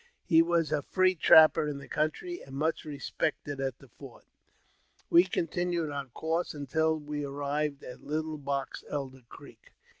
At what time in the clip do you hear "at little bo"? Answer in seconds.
7.83-8.63